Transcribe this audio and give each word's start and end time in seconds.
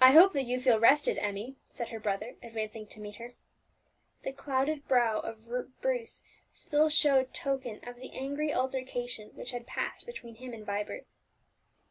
"I 0.00 0.12
hope 0.12 0.32
that 0.32 0.46
you 0.46 0.58
feel 0.58 0.80
rested, 0.80 1.18
Emmie," 1.18 1.56
said 1.68 1.90
her 1.90 2.00
brother, 2.00 2.36
advancing 2.42 2.86
to 2.86 2.98
meet 2.98 3.16
her. 3.16 3.34
The 4.22 4.32
clouded 4.32 4.88
brow 4.88 5.20
of 5.20 5.46
Bruce 5.82 6.22
still 6.54 6.88
showed 6.88 7.34
token 7.34 7.86
of 7.86 7.96
the 7.96 8.12
angry 8.16 8.54
altercation 8.54 9.28
which 9.34 9.50
had 9.50 9.66
passed 9.66 10.06
between 10.06 10.36
him 10.36 10.54
and 10.54 10.64
Vibert. 10.64 11.04